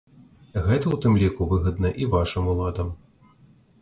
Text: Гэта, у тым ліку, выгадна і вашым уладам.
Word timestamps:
Гэта, 0.67 0.85
у 0.95 0.97
тым 1.03 1.19
ліку, 1.23 1.47
выгадна 1.53 1.93
і 2.05 2.09
вашым 2.17 2.49
уладам. 2.55 2.89